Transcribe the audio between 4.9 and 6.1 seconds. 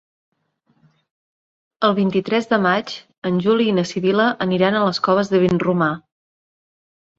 Coves de Vinromà.